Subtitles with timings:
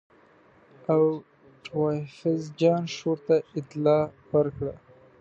[0.91, 4.73] اوټوایفز جان شور ته اطلاع ورکړه.